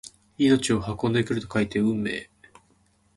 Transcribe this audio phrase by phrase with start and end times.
[0.39, 2.27] 命を運んでくると書いて運命！